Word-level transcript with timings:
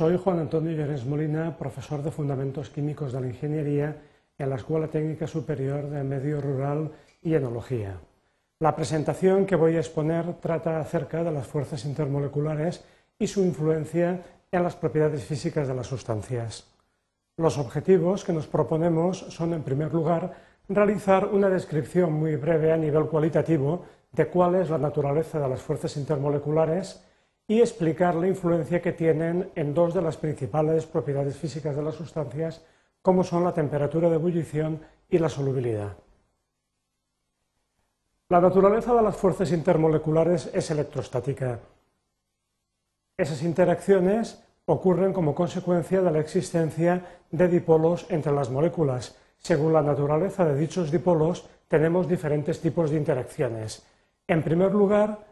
Soy 0.00 0.16
Juan 0.16 0.38
Antonio 0.38 0.72
Llorens 0.72 1.04
Molina, 1.04 1.58
profesor 1.58 2.02
de 2.02 2.10
Fundamentos 2.10 2.70
Químicos 2.70 3.12
de 3.12 3.20
la 3.20 3.26
Ingeniería 3.26 4.00
en 4.38 4.48
la 4.48 4.56
Escuela 4.56 4.88
Técnica 4.88 5.26
Superior 5.26 5.90
de 5.90 6.02
Medio 6.02 6.40
Rural 6.40 6.90
y 7.20 7.34
Enología. 7.34 8.00
La 8.60 8.74
presentación 8.74 9.44
que 9.44 9.56
voy 9.56 9.76
a 9.76 9.80
exponer 9.80 10.40
trata 10.40 10.80
acerca 10.80 11.22
de 11.22 11.30
las 11.30 11.46
fuerzas 11.46 11.84
intermoleculares 11.84 12.82
y 13.18 13.26
su 13.26 13.44
influencia 13.44 14.22
en 14.50 14.62
las 14.62 14.74
propiedades 14.74 15.22
físicas 15.22 15.68
de 15.68 15.74
las 15.74 15.88
sustancias. 15.88 16.66
Los 17.36 17.58
objetivos 17.58 18.24
que 18.24 18.32
nos 18.32 18.46
proponemos 18.46 19.18
son, 19.18 19.52
en 19.52 19.62
primer 19.62 19.92
lugar, 19.92 20.32
realizar 20.66 21.26
una 21.26 21.50
descripción 21.50 22.14
muy 22.14 22.36
breve 22.36 22.72
a 22.72 22.78
nivel 22.78 23.04
cualitativo 23.04 23.84
de 24.12 24.28
cuál 24.28 24.54
es 24.54 24.70
la 24.70 24.78
naturaleza 24.78 25.38
de 25.38 25.48
las 25.50 25.60
fuerzas 25.60 25.94
intermoleculares 25.98 27.04
y 27.50 27.60
explicar 27.60 28.14
la 28.14 28.28
influencia 28.28 28.80
que 28.80 28.92
tienen 28.92 29.50
en 29.56 29.74
dos 29.74 29.92
de 29.92 30.00
las 30.00 30.16
principales 30.16 30.86
propiedades 30.86 31.36
físicas 31.36 31.74
de 31.74 31.82
las 31.82 31.96
sustancias, 31.96 32.64
como 33.02 33.24
son 33.24 33.42
la 33.42 33.52
temperatura 33.52 34.08
de 34.08 34.14
ebullición 34.14 34.80
y 35.08 35.18
la 35.18 35.28
solubilidad. 35.28 35.96
La 38.28 38.40
naturaleza 38.40 38.94
de 38.94 39.02
las 39.02 39.16
fuerzas 39.16 39.50
intermoleculares 39.50 40.48
es 40.54 40.70
electrostática. 40.70 41.58
Esas 43.16 43.42
interacciones 43.42 44.40
ocurren 44.66 45.12
como 45.12 45.34
consecuencia 45.34 46.02
de 46.02 46.10
la 46.12 46.20
existencia 46.20 47.04
de 47.32 47.48
dipolos 47.48 48.06
entre 48.10 48.30
las 48.30 48.48
moléculas. 48.48 49.18
Según 49.38 49.72
la 49.72 49.82
naturaleza 49.82 50.44
de 50.44 50.54
dichos 50.54 50.92
dipolos, 50.92 51.50
tenemos 51.66 52.08
diferentes 52.08 52.60
tipos 52.60 52.92
de 52.92 52.98
interacciones. 52.98 53.84
En 54.28 54.40
primer 54.44 54.70
lugar, 54.70 55.29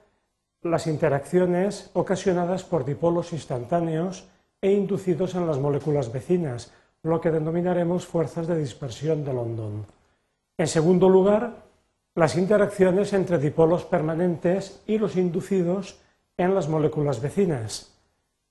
las 0.62 0.86
interacciones 0.86 1.90
ocasionadas 1.92 2.64
por 2.64 2.84
dipolos 2.84 3.32
instantáneos 3.32 4.28
e 4.60 4.72
inducidos 4.72 5.34
en 5.34 5.46
las 5.46 5.58
moléculas 5.58 6.12
vecinas, 6.12 6.72
lo 7.02 7.20
que 7.20 7.30
denominaremos 7.30 8.06
fuerzas 8.06 8.46
de 8.46 8.58
dispersión 8.58 9.24
de 9.24 9.32
London. 9.32 9.86
En 10.56 10.66
segundo 10.66 11.08
lugar, 11.08 11.68
las 12.14 12.36
interacciones 12.36 13.12
entre 13.12 13.38
dipolos 13.38 13.84
permanentes 13.84 14.82
y 14.86 14.98
los 14.98 15.14
inducidos 15.14 16.00
en 16.36 16.54
las 16.54 16.68
moléculas 16.68 17.20
vecinas. 17.20 17.94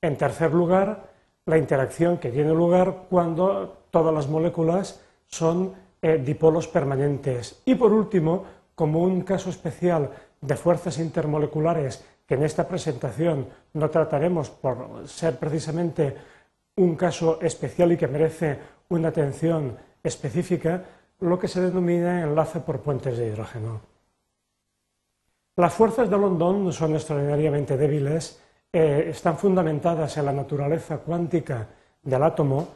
En 0.02 0.18
tercer 0.18 0.54
lugar, 0.54 1.10
la 1.46 1.58
interacción 1.58 2.18
que 2.18 2.30
tiene 2.30 2.54
lugar 2.54 3.08
cuando 3.10 3.78
todas 3.92 4.14
las 4.14 4.28
moléculas 4.30 5.02
son 5.28 5.74
eh, 6.02 6.22
dipolos 6.24 6.68
permanentes. 6.68 7.62
Y 7.66 7.76
por 7.76 7.92
último, 7.92 8.46
como 8.76 9.02
un 9.02 9.22
caso 9.22 9.50
especial 9.50 10.12
de 10.42 10.56
fuerzas 10.56 11.00
intermoleculares 11.00 12.04
que 12.26 12.36
en 12.36 12.44
esta 12.44 12.68
presentación 12.68 13.48
no 13.74 13.90
trataremos 13.90 14.50
por 14.50 15.08
ser 15.08 15.38
precisamente 15.38 16.16
un 16.76 16.96
caso 16.96 17.40
especial 17.42 17.92
y 17.92 17.98
que 17.98 18.08
merece 18.08 18.60
una 18.90 19.10
atención 19.10 19.78
específica, 20.04 20.84
lo 21.20 21.40
que 21.40 21.48
se 21.48 21.62
denomina 21.62 22.22
enlace 22.24 22.60
por 22.60 22.82
puentes 22.82 23.18
de 23.18 23.28
hidrógeno. 23.28 23.82
Las 25.56 25.74
fuerzas 25.74 26.10
de 26.10 26.18
London 26.18 26.72
son 26.72 26.94
extraordinariamente 26.94 27.78
débiles, 27.78 28.40
eh, 28.72 29.08
están 29.10 29.38
fundamentadas 29.38 30.18
en 30.18 30.26
la 30.26 30.34
naturaleza 30.34 31.00
cuántica 31.00 31.68
del 32.04 32.22
átomo, 32.22 32.68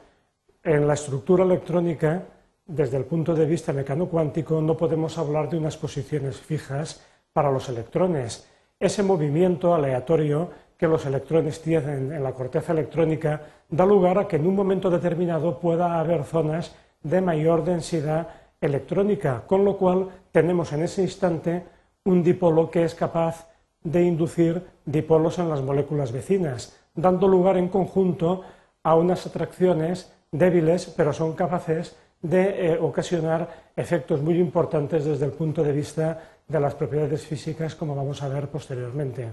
en 0.64 0.88
la 0.88 0.96
estructura 0.96 1.44
electrónica, 1.44 2.24
desde 2.66 2.98
el 2.98 3.06
punto 3.06 3.36
de 3.36 3.46
vista 3.46 3.74
mecano-cuántico, 3.74 4.62
no 4.62 4.78
podemos 4.78 5.18
hablar 5.18 5.50
de 5.50 5.58
unas 5.58 5.78
posiciones 5.78 6.38
fijas, 6.38 7.06
para 7.34 7.52
los 7.52 7.70
electrones. 7.70 8.48
Ese 8.80 9.04
movimiento 9.04 9.74
aleatorio 9.74 10.50
que 10.78 10.88
los 10.88 11.06
electrones 11.06 11.62
tienen 11.62 12.12
en 12.12 12.24
la 12.24 12.34
corteza 12.34 12.74
electrónica 12.74 13.42
da 13.70 13.86
lugar 13.86 14.18
a 14.18 14.28
que 14.28 14.38
en 14.38 14.48
un 14.48 14.56
momento 14.56 14.90
determinado 14.90 15.60
pueda 15.60 16.00
haber 16.00 16.24
zonas 16.24 16.74
de 17.04 17.22
mayor 17.22 17.64
densidad 17.64 18.28
electrónica, 18.60 19.44
con 19.46 19.64
lo 19.64 19.78
cual 19.78 20.10
tenemos 20.32 20.74
en 20.74 20.84
ese 20.84 21.04
instante 21.04 21.64
un 22.06 22.24
dipolo 22.24 22.70
que 22.70 22.84
es 22.84 22.96
capaz 22.96 23.48
de 23.84 24.04
inducir 24.04 24.62
dipolos 24.86 25.40
en 25.40 25.50
las 25.50 25.62
moléculas 25.62 26.12
vecinas, 26.12 26.78
dando 26.94 27.28
lugar 27.28 27.58
en 27.58 27.70
conjunto 27.70 28.42
a 28.84 28.96
unas 28.96 29.26
atracciones 29.26 30.12
débiles, 30.32 30.88
pero 30.98 31.14
son 31.14 31.34
capaces 31.34 31.96
de 32.22 32.74
eh, 32.74 32.78
ocasionar 32.80 33.50
efectos 33.76 34.22
muy 34.22 34.40
importantes 34.40 35.06
desde 35.06 35.26
el 35.26 35.32
punto 35.32 35.64
de 35.64 35.72
vista 35.72 36.31
de 36.48 36.60
las 36.60 36.76
propiedades 36.76 37.26
físicas, 37.26 37.76
como 37.76 37.96
vamos 37.96 38.22
a 38.22 38.30
ver 38.30 38.50
posteriormente. 38.50 39.32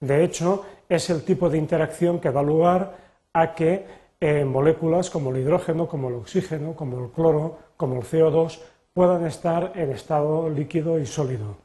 De 0.00 0.24
hecho, 0.24 0.64
es 0.88 1.10
el 1.10 1.22
tipo 1.24 1.50
de 1.50 1.58
interacción 1.58 2.20
que 2.20 2.30
da 2.30 2.42
lugar 2.42 2.96
a 3.34 3.54
que 3.54 3.84
eh, 4.18 4.44
moléculas 4.44 5.10
como 5.10 5.30
el 5.30 5.38
hidrógeno, 5.42 5.86
como 5.88 6.08
el 6.08 6.14
oxígeno, 6.16 6.74
como 6.74 7.04
el 7.04 7.10
cloro, 7.10 7.58
como 7.76 7.96
el 7.96 8.02
CO2 8.02 8.60
puedan 8.92 9.26
estar 9.26 9.72
en 9.74 9.92
estado 9.92 10.48
líquido 10.48 10.98
y 10.98 11.06
sólido. 11.06 11.56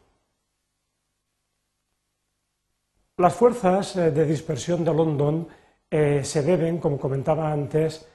Las 3.18 3.34
fuerzas 3.34 3.96
eh, 3.96 4.12
de 4.12 4.26
dispersión 4.26 4.84
de 4.84 4.94
London 4.94 5.48
eh, 5.90 6.24
se 6.24 6.44
deben, 6.44 6.78
como 6.78 6.98
comentaba 6.98 7.52
antes, 7.52 8.08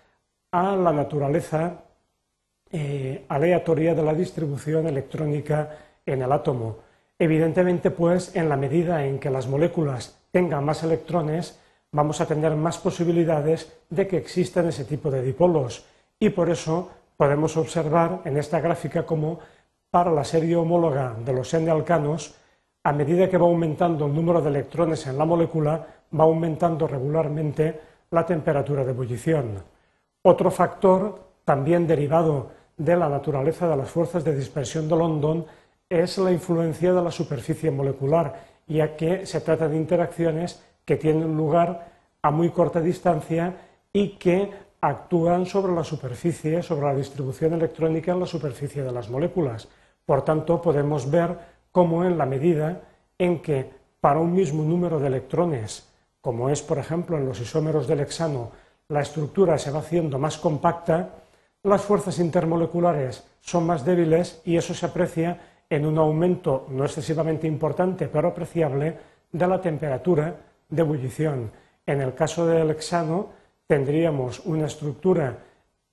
a 0.53 0.77
la 0.77 0.93
naturaleza 0.93 1.85
aleatoria 3.29 3.97
de 3.97 4.03
la 4.03 4.15
distribución 4.15 4.87
electrónica 4.87 5.77
en 6.13 6.23
el 6.23 6.33
átomo. 6.33 6.79
Evidentemente, 7.19 7.91
pues, 7.91 8.35
en 8.35 8.49
la 8.49 8.57
medida 8.57 9.05
en 9.05 9.19
que 9.19 9.31
las 9.31 9.47
moléculas 9.47 10.19
tengan 10.31 10.65
más 10.65 10.83
electrones, 10.83 11.59
vamos 11.93 12.21
a 12.21 12.27
tener 12.27 12.55
más 12.55 12.79
posibilidades 12.79 13.73
de 13.91 14.07
que 14.07 14.17
existan 14.17 14.69
ese 14.69 14.85
tipo 14.85 15.11
de 15.11 15.23
dipolos. 15.23 15.85
Y 16.19 16.31
por 16.31 16.49
eso 16.51 16.91
podemos 17.17 17.57
observar 17.57 18.21
en 18.25 18.37
esta 18.39 18.61
gráfica 18.61 19.05
cómo 19.05 19.41
para 19.91 20.11
la 20.11 20.25
serie 20.25 20.57
homóloga 20.57 21.15
de 21.25 21.33
los 21.33 21.53
N-alcanos, 21.53 22.35
a 22.85 22.93
medida 22.93 23.29
que 23.29 23.37
va 23.37 23.47
aumentando 23.47 24.07
el 24.07 24.15
número 24.15 24.41
de 24.41 24.49
electrones 24.49 25.07
en 25.07 25.19
la 25.19 25.25
molécula, 25.25 25.87
va 26.19 26.25
aumentando 26.25 26.87
regularmente 26.87 27.81
la 28.11 28.25
temperatura 28.25 28.85
de 28.85 28.93
ebullición. 28.93 29.63
Otro 30.23 30.51
factor, 30.51 31.21
también 31.45 31.87
derivado 31.87 32.51
de 32.77 32.97
la 32.97 33.09
naturaleza 33.09 33.69
de 33.69 33.77
las 33.77 33.91
fuerzas 33.91 34.25
de 34.25 34.35
dispersión 34.35 34.89
de 34.89 34.97
London, 34.97 35.45
es 35.91 36.19
la 36.19 36.31
influencia 36.31 36.93
de 36.93 37.03
la 37.03 37.11
superficie 37.11 37.71
molecular, 37.73 38.47
ya 38.69 38.97
que 38.97 39.27
se 39.27 39.41
trata 39.41 39.69
de 39.69 39.77
interacciones 39.77 40.63
que 40.85 40.97
tienen 40.97 41.37
lugar 41.37 41.91
a 42.23 42.31
muy 42.31 42.51
corta 42.51 42.81
distancia 42.81 43.57
y 43.93 44.11
que 44.11 44.51
actúan 44.81 45.47
sobre 45.47 45.73
la 45.73 45.83
superficie, 45.83 46.63
sobre 46.63 46.87
la 46.87 46.95
distribución 46.95 47.55
electrónica 47.55 48.13
en 48.13 48.21
la 48.21 48.27
superficie 48.27 48.85
de 48.85 48.93
las 48.93 49.11
moléculas. 49.11 49.69
Por 50.07 50.23
tanto, 50.23 50.63
podemos 50.63 51.11
ver 51.11 51.37
cómo 51.73 52.05
en 52.05 52.17
la 52.17 52.25
medida 52.25 52.83
en 53.19 53.43
que 53.43 53.69
para 54.01 54.21
un 54.21 54.33
mismo 54.33 54.63
número 54.63 55.01
de 55.01 55.09
electrones, 55.09 55.89
como 56.21 56.49
es 56.51 56.63
por 56.63 56.79
ejemplo 56.79 57.19
en 57.19 57.27
los 57.27 57.41
isómeros 57.41 57.89
del 57.89 58.01
hexano, 58.01 58.53
la 58.89 59.01
estructura 59.01 59.59
se 59.59 59.71
va 59.71 59.81
haciendo 59.81 60.19
más 60.19 60.39
compacta, 60.39 61.17
las 61.63 61.83
fuerzas 61.83 62.19
intermoleculares 62.19 63.25
son 63.41 63.67
más 63.67 63.85
débiles 63.85 64.41
y 64.45 64.57
eso 64.57 64.73
se 64.73 64.87
aprecia 64.87 65.39
en 65.71 65.87
un 65.87 65.97
aumento 65.99 66.67
no 66.71 66.85
excesivamente 66.85 67.47
importante, 67.47 68.09
pero 68.09 68.29
apreciable, 68.29 68.99
de 69.31 69.47
la 69.47 69.61
temperatura 69.61 70.35
de 70.69 70.83
ebullición. 70.83 71.53
En 71.87 72.01
el 72.01 72.15
caso 72.15 72.45
del 72.45 72.71
hexano, 72.71 73.29
tendríamos 73.67 74.41
una 74.41 74.67
estructura 74.67 75.39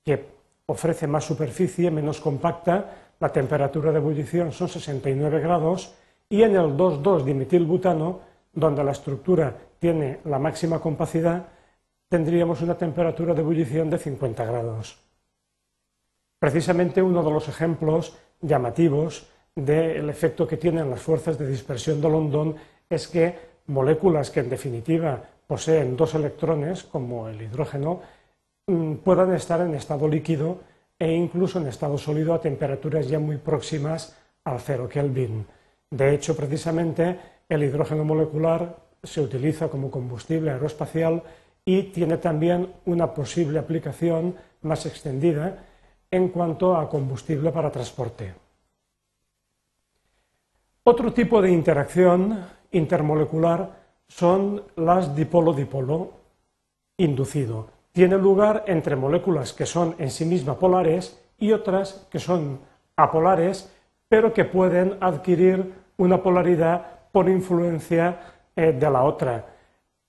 que 0.04 0.26
ofrece 0.66 1.06
más 1.06 1.24
superficie, 1.24 1.92
menos 1.92 2.20
compacta, 2.20 3.14
la 3.20 3.30
temperatura 3.30 3.92
de 3.92 4.00
ebullición 4.00 4.52
son 4.52 4.68
69 4.68 5.40
grados, 5.40 5.94
y 6.30 6.42
en 6.42 6.56
el 6.56 6.76
2,2-dimetilbutano, 6.76 8.20
donde 8.54 8.84
la 8.84 8.92
estructura 8.92 9.56
tiene 9.80 10.20
la 10.26 10.40
máxima 10.40 10.80
compacidad, 10.80 11.46
tendríamos 12.10 12.62
una 12.62 12.76
temperatura 12.76 13.34
de 13.34 13.42
ebullición 13.42 13.90
de 13.90 13.98
50 13.98 14.44
grados. 14.44 14.98
Precisamente 16.40 17.02
uno 17.02 17.24
de 17.24 17.32
los 17.32 17.48
ejemplos 17.48 18.18
llamativos 18.42 19.28
del 19.58 20.08
efecto 20.08 20.48
que 20.48 20.58
tienen 20.58 20.88
las 20.88 21.02
fuerzas 21.02 21.36
de 21.38 21.48
dispersión 21.48 22.00
de 22.00 22.08
London 22.08 22.56
es 22.88 23.08
que 23.08 23.36
moléculas 23.66 24.30
que 24.30 24.42
en 24.42 24.50
definitiva 24.50 25.20
poseen 25.48 25.98
dos 25.98 26.14
electrones, 26.14 26.84
como 26.84 27.28
el 27.28 27.42
hidrógeno, 27.42 28.02
mm, 28.68 28.98
puedan 28.98 29.34
estar 29.34 29.60
en 29.62 29.74
estado 29.74 30.08
líquido 30.08 30.60
e 31.00 31.12
incluso 31.12 31.58
en 31.58 31.68
estado 31.68 31.98
sólido 31.98 32.36
a 32.36 32.42
temperaturas 32.42 33.08
ya 33.10 33.18
muy 33.18 33.38
próximas 33.38 34.16
al 34.44 34.60
cero 34.60 34.88
Kelvin. 34.88 35.48
De 35.90 36.14
hecho, 36.14 36.36
precisamente 36.36 37.20
el 37.50 37.64
hidrógeno 37.64 38.04
molecular 38.04 38.78
se 39.02 39.22
utiliza 39.22 39.70
como 39.70 39.90
combustible 39.90 40.52
aeroespacial 40.52 41.24
y 41.66 41.84
tiene 41.84 42.18
también 42.18 42.74
una 42.86 43.12
posible 43.12 43.58
aplicación 43.58 44.36
más 44.62 44.86
extendida 44.86 45.64
en 46.12 46.30
cuanto 46.30 46.78
a 46.78 46.88
combustible 46.90 47.52
para 47.52 47.72
transporte. 47.72 48.47
Otro 50.90 51.12
tipo 51.12 51.42
de 51.42 51.52
interacción 51.52 52.46
intermolecular 52.72 53.72
son 54.08 54.64
las 54.78 55.14
dipolo-dipolo. 55.14 56.12
inducido. 56.96 57.68
Tiene 57.92 58.18
lugar 58.18 58.64
entre 58.68 58.96
moléculas 58.96 59.52
que 59.52 59.66
son 59.66 59.96
en 59.98 60.10
sí 60.10 60.24
mismas 60.24 60.56
polares 60.56 61.22
y 61.38 61.52
otras 61.52 62.08
que 62.10 62.20
son 62.20 62.62
apolares, 62.96 63.70
pero 64.08 64.32
que 64.32 64.46
pueden 64.46 64.96
adquirir 65.02 65.74
una 65.98 66.24
polaridad 66.24 66.86
por 67.12 67.28
influencia 67.28 68.22
eh, 68.56 68.72
de 68.72 68.90
la 68.90 69.04
otra. 69.04 69.46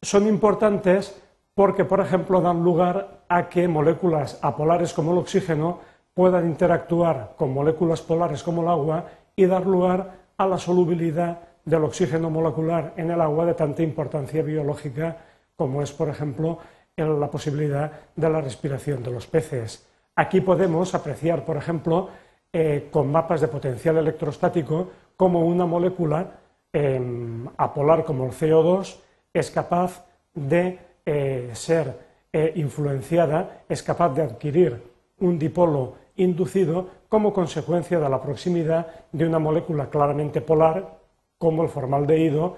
Son 0.01 0.29
importantes 0.29 1.21
porque, 1.55 1.85
por 1.85 1.99
ejemplo, 1.99 2.41
dan 2.41 2.63
lugar 2.63 3.25
a 3.29 3.49
que 3.49 3.67
moléculas 3.67 4.39
apolares 4.43 4.95
como 4.95 5.11
el 5.11 5.19
oxígeno 5.19 5.81
puedan 6.15 6.47
interactuar 6.47 7.35
con 7.37 7.53
moléculas 7.53 8.01
polares 8.01 8.45
como 8.45 8.63
el 8.63 8.69
agua 8.69 9.07
y 9.35 9.45
dar 9.47 9.67
lugar 9.67 10.28
a 10.39 10.47
la 10.47 10.59
solubilidad 10.59 11.41
del 11.65 11.85
oxígeno 11.85 12.31
molecular 12.31 12.95
en 12.97 13.11
el 13.11 13.21
agua 13.21 13.45
de 13.45 13.55
tanta 13.55 13.83
importancia 13.83 14.43
biológica 14.43 15.17
como 15.57 15.83
es, 15.83 15.93
por 15.93 16.09
ejemplo, 16.09 16.59
la 16.97 17.31
posibilidad 17.31 17.93
de 18.15 18.31
la 18.31 18.41
respiración 18.41 19.03
de 19.03 19.11
los 19.11 19.27
peces. 19.27 19.87
Aquí 20.15 20.41
podemos 20.41 20.95
apreciar, 20.95 21.45
por 21.45 21.57
ejemplo, 21.57 22.09
eh, 22.53 22.89
con 22.91 23.11
mapas 23.11 23.41
de 23.41 23.49
potencial 23.49 23.99
electrostático, 23.99 24.89
cómo 25.17 25.45
una 25.45 25.67
molécula 25.67 26.39
em, 26.73 27.47
apolar 27.57 28.05
como 28.05 28.27
el 28.27 28.33
CO2 28.33 28.99
es 29.33 29.51
capaz 29.51 30.05
de 30.35 30.79
eh, 31.05 31.51
ser 31.55 31.99
eh, 32.33 32.53
influenciada, 32.57 33.63
es 33.69 33.83
capaz 33.83 34.11
de 34.11 34.23
adquirir 34.23 34.83
un 35.21 35.39
dipolo 35.39 35.95
inducido 36.19 36.89
como 37.09 37.33
consecuencia 37.33 37.99
de 37.99 38.09
la 38.09 38.21
proximidad 38.21 38.87
de 39.11 39.27
una 39.27 39.39
molécula 39.39 39.89
claramente 39.89 40.41
polar, 40.41 40.99
como 41.39 41.63
el 41.63 41.69
formaldehído, 41.69 42.57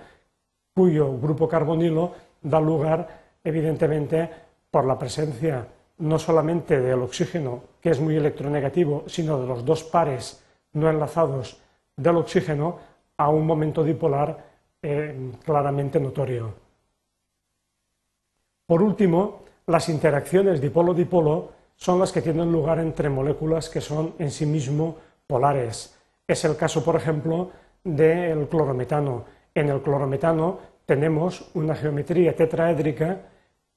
cuyo 0.75 1.19
grupo 1.19 1.49
carbonilo 1.49 2.13
da 2.43 2.61
lugar, 2.61 3.07
evidentemente, 3.45 4.29
por 4.71 4.85
la 4.85 4.99
presencia 4.99 5.67
no 5.99 6.19
solamente 6.19 6.81
del 6.81 7.03
oxígeno, 7.03 7.63
que 7.81 7.91
es 7.91 8.01
muy 8.01 8.17
electronegativo, 8.17 9.05
sino 9.07 9.39
de 9.39 9.47
los 9.47 9.65
dos 9.65 9.85
pares 9.85 10.43
no 10.73 10.89
enlazados 10.89 11.61
del 11.97 12.17
oxígeno 12.17 12.79
a 13.19 13.29
un 13.29 13.47
momento 13.47 13.85
dipolar 13.85 14.45
eh, 14.83 15.33
claramente 15.45 16.01
notorio. 16.01 16.55
Por 18.65 18.83
último, 18.83 19.43
las 19.67 19.89
interacciones 19.91 20.61
dipolo-dipolo 20.61 21.60
son 21.81 21.99
las 21.99 22.13
que 22.13 22.21
tienen 22.21 22.53
lugar 22.53 22.79
entre 22.79 23.09
moléculas 23.09 23.71
que 23.71 23.81
son 23.81 24.15
en 24.19 24.31
sí 24.31 24.45
mismo 24.45 24.97
polares. 25.27 25.97
Es 26.29 26.45
el 26.45 26.57
caso, 26.57 26.85
por 26.85 26.95
ejemplo, 26.95 27.51
del 27.83 28.49
clorometano. 28.49 29.25
En 29.55 29.71
el 29.71 29.81
clorometano 29.81 30.59
tenemos 30.85 31.51
una 31.55 31.75
geometría 31.75 32.37
tetraédrica 32.37 33.21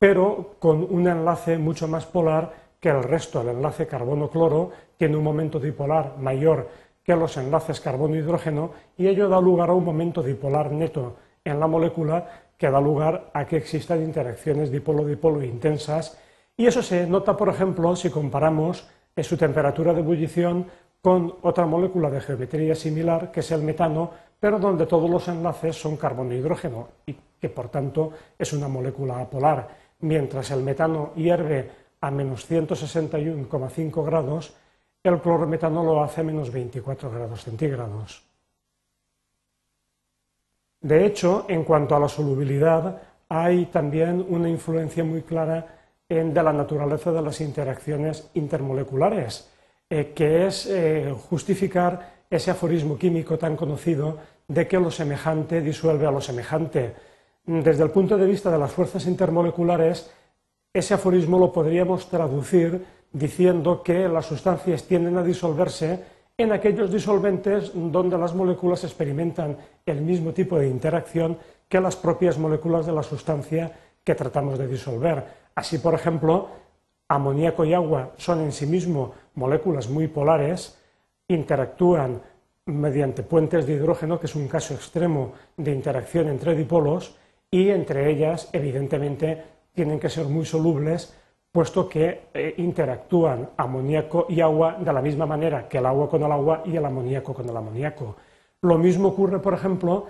pero 0.03 0.57
con 0.59 0.83
un 0.83 1.07
enlace 1.07 1.57
mucho 1.57 1.87
más 1.87 2.05
polar 2.05 2.75
que 2.77 2.89
el 2.89 3.03
resto. 3.03 3.39
El 3.39 3.55
enlace 3.55 3.87
carbono-cloro 3.87 4.71
tiene 4.97 5.15
un 5.15 5.23
momento 5.23 5.61
dipolar 5.61 6.17
mayor 6.17 6.67
que 7.01 7.15
los 7.15 7.37
enlaces 7.37 7.79
carbono-hidrógeno 7.79 8.71
y 8.97 9.07
ello 9.07 9.29
da 9.29 9.39
lugar 9.39 9.69
a 9.69 9.73
un 9.73 9.85
momento 9.85 10.21
dipolar 10.21 10.73
neto 10.73 11.15
en 11.45 11.57
la 11.57 11.67
molécula 11.67 12.27
que 12.57 12.69
da 12.69 12.81
lugar 12.81 13.31
a 13.33 13.45
que 13.47 13.55
existan 13.55 14.03
interacciones 14.03 14.71
dipolo-dipolo 14.71 15.41
intensas 15.41 16.19
y 16.57 16.65
eso 16.65 16.81
se 16.81 17.07
nota, 17.07 17.35
por 17.35 17.49
ejemplo, 17.49 17.95
si 17.95 18.09
comparamos 18.09 18.87
su 19.21 19.37
temperatura 19.37 19.93
de 19.93 19.99
ebullición 19.99 20.67
con 21.01 21.35
otra 21.41 21.65
molécula 21.65 22.09
de 22.09 22.21
geometría 22.21 22.75
similar, 22.75 23.31
que 23.31 23.41
es 23.41 23.51
el 23.51 23.61
metano, 23.61 24.11
pero 24.39 24.59
donde 24.59 24.85
todos 24.85 25.09
los 25.09 25.27
enlaces 25.27 25.75
son 25.75 25.97
carbono-hidrógeno 25.97 26.87
y 27.05 27.15
que 27.39 27.49
por 27.49 27.69
tanto 27.69 28.11
es 28.37 28.53
una 28.53 28.67
molécula 28.67 29.19
apolar 29.19 29.83
mientras 30.03 30.51
el 30.51 30.61
metano 30.61 31.13
hierve 31.15 31.69
a 32.01 32.11
menos 32.11 32.49
161,5 32.49 34.05
grados, 34.05 34.53
el 35.03 35.19
clorometano 35.19 35.83
lo 35.83 36.03
hace 36.03 36.21
a 36.21 36.23
menos 36.23 36.51
24 36.51 37.09
grados 37.09 37.43
centígrados. 37.43 38.23
De 40.81 41.05
hecho, 41.05 41.45
en 41.47 41.63
cuanto 41.63 41.95
a 41.95 41.99
la 41.99 42.09
solubilidad, 42.09 43.01
hay 43.29 43.67
también 43.67 44.25
una 44.27 44.49
influencia 44.49 45.03
muy 45.03 45.21
clara 45.21 45.82
de 46.13 46.43
la 46.43 46.53
naturaleza 46.53 47.11
de 47.11 47.21
las 47.21 47.41
interacciones 47.41 48.29
intermoleculares, 48.35 49.49
eh, 49.89 50.13
que 50.15 50.47
es 50.47 50.67
eh, 50.67 51.13
justificar 51.29 52.23
ese 52.29 52.51
aforismo 52.51 52.97
químico 52.97 53.37
tan 53.37 53.55
conocido 53.55 54.17
de 54.47 54.67
que 54.67 54.79
lo 54.79 54.91
semejante 54.91 55.61
disuelve 55.61 56.05
a 56.05 56.11
lo 56.11 56.21
semejante 56.21 56.93
desde 57.45 57.83
el 57.83 57.91
punto 57.91 58.17
de 58.17 58.25
vista 58.25 58.49
de 58.49 58.57
las 58.57 58.71
fuerzas 58.71 59.05
intermoleculares, 59.05 60.09
ese 60.71 60.93
aforismo 60.93 61.37
lo 61.37 61.51
podríamos 61.51 62.07
traducir 62.07 62.85
diciendo 63.11 63.83
que 63.83 64.07
las 64.07 64.25
sustancias 64.25 64.83
tienden 64.83 65.17
a 65.17 65.23
disolverse 65.23 65.99
en 66.37 66.51
aquellos 66.53 66.91
disolventes 66.91 67.71
donde 67.75 68.17
las 68.17 68.33
moléculas 68.33 68.83
experimentan 68.85 69.57
el 69.85 70.01
mismo 70.01 70.31
tipo 70.31 70.57
de 70.57 70.69
interacción 70.69 71.37
que 71.67 71.81
las 71.81 71.95
propias 71.95 72.37
moléculas 72.37 72.85
de 72.85 72.93
la 72.93 73.03
sustancia 73.03 73.71
que 74.03 74.15
tratamos 74.15 74.57
de 74.57 74.67
disolver. 74.67 75.42
Así, 75.55 75.77
por 75.77 75.93
ejemplo, 75.93 76.49
amoníaco 77.07 77.65
y 77.65 77.73
agua 77.73 78.11
son 78.17 78.41
en 78.41 78.51
sí 78.51 78.65
mismo 78.65 79.13
moléculas 79.35 79.89
muy 79.89 80.07
polares, 80.07 80.77
interactúan 81.27 82.21
mediante 82.65 83.23
puentes 83.23 83.65
de 83.65 83.73
hidrógeno, 83.73 84.19
que 84.19 84.27
es 84.27 84.35
un 84.35 84.47
caso 84.47 84.73
extremo 84.73 85.33
de 85.57 85.71
interacción 85.71 86.27
entre 86.29 86.55
dipolos, 86.55 87.15
y 87.51 87.69
entre 87.69 88.09
ellas, 88.09 88.49
evidentemente, 88.53 89.43
tienen 89.73 89.99
que 89.99 90.09
ser 90.09 90.25
muy 90.25 90.45
solubles, 90.45 91.13
puesto 91.51 91.87
que 91.87 92.29
eh, 92.33 92.55
interactúan 92.57 93.49
amoníaco 93.57 94.25
y 94.29 94.41
agua 94.41 94.77
de 94.79 94.91
la 94.91 95.01
misma 95.01 95.25
manera 95.25 95.67
que 95.67 95.77
el 95.77 95.85
agua 95.85 96.09
con 96.09 96.23
el 96.23 96.31
agua 96.31 96.63
y 96.65 96.75
el 96.75 96.85
amoníaco 96.85 97.33
con 97.33 97.47
el 97.47 97.55
amoníaco. 97.55 98.15
Lo 98.61 98.77
mismo 98.77 99.09
ocurre, 99.09 99.39
por 99.39 99.53
ejemplo, 99.53 100.07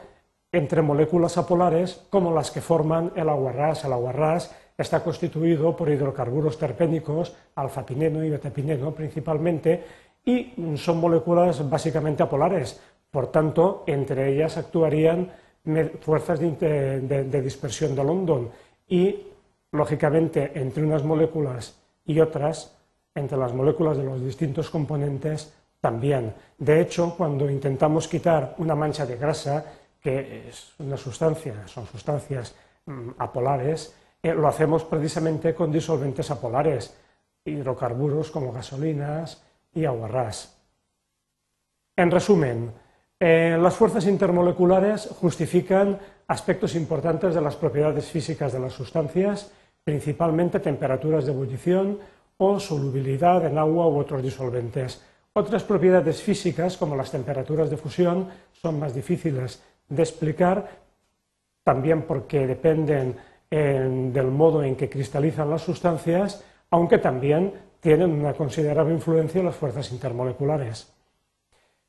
entre 0.54 0.82
moléculas 0.82 1.38
apolares 1.38 2.06
como 2.10 2.34
las 2.34 2.52
que 2.52 2.62
forman 2.62 3.12
el 3.16 3.28
aguarrás. 3.28 3.84
El 3.84 3.92
aguarrás 3.94 4.56
está 4.78 5.04
constituido 5.04 5.76
por 5.76 5.90
hidrocarburos 5.90 6.58
terpénicos, 6.58 7.36
alfapineno 7.56 8.24
y 8.24 8.30
betapineno 8.30 8.92
principalmente, 8.92 9.84
y 10.26 10.54
son 10.78 10.98
moléculas 11.00 11.70
básicamente 11.70 12.24
apolares. 12.24 12.80
Por 13.12 13.28
tanto, 13.28 13.84
entre 13.86 14.34
ellas 14.34 14.58
actuarían 14.58 15.32
fuerzas 16.02 16.40
de, 16.40 17.42
dispersión 17.42 17.96
de 17.96 18.04
London 18.04 18.50
y, 18.88 19.28
lógicamente, 19.72 20.52
entre 20.56 20.84
unas 20.84 21.04
moléculas 21.04 21.80
y 22.06 22.20
otras, 22.20 22.76
entre 23.16 23.38
las 23.38 23.54
moléculas 23.54 23.98
de 23.98 24.04
los 24.04 24.22
distintos 24.22 24.70
componentes, 24.70 25.54
también. 25.80 26.34
De 26.58 26.80
hecho, 26.80 27.14
cuando 27.16 27.50
intentamos 27.50 28.08
quitar 28.08 28.56
una 28.58 28.74
mancha 28.74 29.06
de 29.06 29.18
grasa, 29.18 29.66
que 30.02 30.48
es 30.48 30.74
una 30.80 30.98
sustancia, 30.98 31.68
son 31.68 31.86
sustancias 31.86 32.56
mm, 32.86 33.10
apolares, 33.18 33.94
eh, 34.24 34.34
lo 34.34 34.48
hacemos 34.48 34.86
precisamente 34.86 35.54
con 35.54 35.72
disolventes 35.72 36.32
apolares, 36.32 36.96
hidrocarburos 37.44 38.32
como 38.32 38.54
gasolinas 38.54 39.44
y 39.74 39.84
aguarrás. 39.84 40.58
En 41.98 42.10
resumen, 42.10 42.72
eh, 43.20 43.58
las 43.60 43.76
fuerzas 43.76 44.08
intermoleculares 44.08 45.10
justifican 45.20 46.00
aspectos 46.28 46.74
importantes 46.76 47.36
de 47.36 47.42
las 47.42 47.58
propiedades 47.58 48.10
físicas 48.10 48.54
de 48.54 48.60
las 48.60 48.74
sustancias, 48.74 49.52
principalmente 49.84 50.62
temperaturas 50.62 51.26
de 51.26 51.34
ebullición 51.34 52.00
o 52.38 52.60
solubilidad 52.60 53.46
en 53.46 53.58
agua 53.58 53.88
u 53.88 54.00
otros 54.00 54.24
disolventes. 54.24 55.04
Otras 55.34 55.64
propiedades 55.64 56.22
físicas, 56.22 56.78
como 56.78 56.96
las 56.96 57.12
temperaturas 57.12 57.70
de 57.70 57.78
fusión, 57.78 58.30
son 58.54 58.80
más 58.80 58.96
difíciles 58.96 59.62
de 59.90 60.02
explicar, 60.02 60.70
también 61.64 62.04
porque 62.04 62.48
dependen 62.48 63.18
del 63.54 64.32
modo 64.32 64.64
en 64.64 64.76
que 64.76 64.90
cristalizan 64.90 65.50
las 65.50 65.62
sustancias, 65.62 66.44
aunque 66.72 66.98
también 66.98 67.54
tienen 67.80 68.12
una 68.12 68.34
considerable 68.34 68.94
influencia 68.94 69.40
en 69.40 69.46
las 69.46 69.56
fuerzas 69.56 69.92
intermoleculares. 69.92 70.92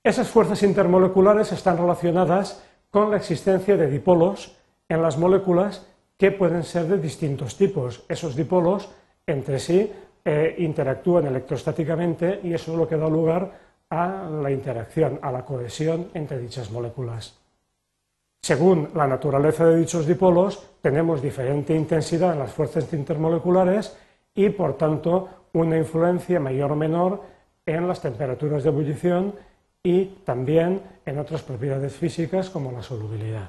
Esas 0.02 0.28
fuerzas 0.28 0.62
intermoleculares 0.62 1.52
están 1.52 1.78
relacionadas 1.78 2.62
con 2.90 3.10
la 3.10 3.16
existencia 3.16 3.76
de 3.76 3.88
dipolos 3.88 4.56
en 4.88 5.00
las 5.00 5.16
moléculas 5.16 5.86
que 6.18 6.30
pueden 6.32 6.64
ser 6.64 6.86
de 6.86 6.98
distintos 6.98 7.56
tipos. 7.56 8.04
Esos 8.08 8.36
dipolos 8.36 8.90
entre 9.26 9.58
sí 9.58 9.90
eh, 10.24 10.54
interactúan 10.58 11.26
electrostáticamente 11.26 12.40
y 12.42 12.52
eso 12.52 12.72
es 12.72 12.78
lo 12.78 12.86
que 12.86 12.96
da 12.96 13.08
lugar 13.08 13.52
a 13.88 14.28
la 14.42 14.50
interacción, 14.50 15.18
a 15.22 15.32
la 15.32 15.44
cohesión 15.44 16.10
entre 16.12 16.38
dichas 16.38 16.70
moléculas. 16.70 17.43
Según 18.44 18.90
la 18.94 19.06
naturaleza 19.06 19.64
de 19.64 19.78
dichos 19.78 20.06
dipolos, 20.06 20.62
tenemos 20.82 21.22
diferente 21.22 21.74
intensidad 21.74 22.34
en 22.34 22.40
las 22.40 22.52
fuerzas 22.52 22.92
intermoleculares 22.92 23.96
y, 24.34 24.50
por 24.50 24.76
tanto, 24.76 25.30
una 25.54 25.78
influencia 25.78 26.38
mayor 26.38 26.72
o 26.72 26.76
menor 26.76 27.22
en 27.64 27.88
las 27.88 28.02
temperaturas 28.02 28.62
de 28.62 28.68
ebullición 28.68 29.34
y 29.82 30.20
también 30.26 30.82
en 31.06 31.18
otras 31.18 31.40
propiedades 31.40 31.94
físicas 31.96 32.50
como 32.50 32.70
la 32.70 32.82
solubilidad. 32.82 33.48